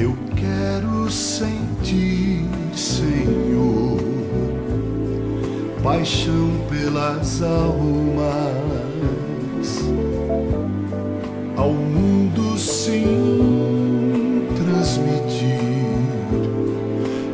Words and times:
Eu 0.00 0.16
quero 0.36 1.10
sentir, 1.10 2.46
Senhor, 2.72 3.98
paixão 5.82 6.52
pelas 6.70 7.42
almas. 7.42 8.78
Ao 11.56 11.72
mundo 11.72 12.56
sim 12.56 14.46
transmitir 14.54 15.58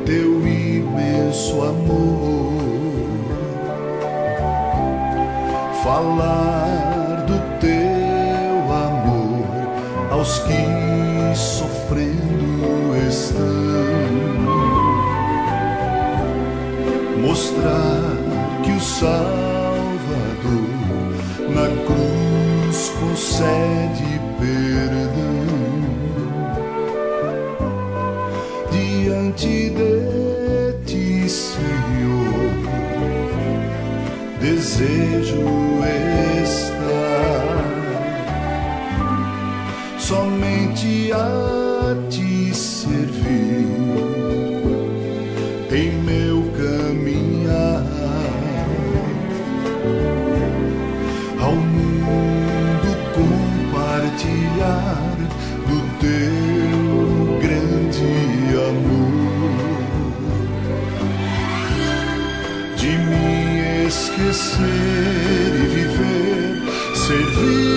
teu 0.07 0.41
imenso 0.47 1.61
amor. 1.61 2.55
Falar 5.83 6.84
aos 10.25 10.39
que 10.39 11.37
sofrendo 11.37 12.97
estão 13.07 13.45
mostrar 17.21 18.17
que 18.63 18.73
o 18.73 18.81
Salvador 18.81 19.85
na 21.51 21.69
cruz 21.85 22.91
concede 23.01 24.19
perdão 24.41 25.45
diante 28.71 29.71
de 29.71 30.73
ti, 30.87 31.29
Senhor. 31.29 32.65
Desejo 34.41 35.45
estar 36.43 37.64
somente 40.05 41.11
a 41.15 41.97
ti 42.11 42.55
servir 42.55 43.67
em 45.73 45.93
meu 46.03 46.43
caminhar. 46.59 47.83
Ao 51.41 51.55
mundo 51.55 52.89
compartilhar 53.15 54.77
do 55.69 55.79
teu 56.01 57.41
grande 57.41 58.13
amor. 58.69 59.25
De 62.77 62.93
me 63.09 63.87
esquecer 63.87 65.51
e 65.55 65.67
viver 65.67 66.63
servir 66.95 67.74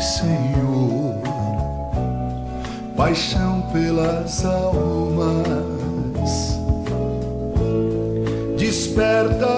Senhor. 0.00 1.20
Paixão 2.96 3.62
pelas 3.72 4.44
almas. 4.44 6.58
Desperta 8.56 9.57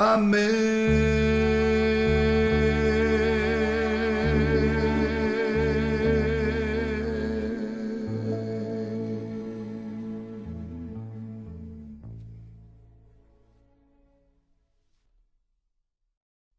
Amém. 0.00 1.29